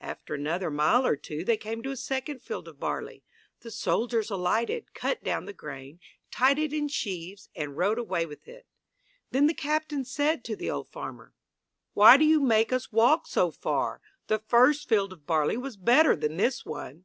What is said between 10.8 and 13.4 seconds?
farmer: "Why did you make us walk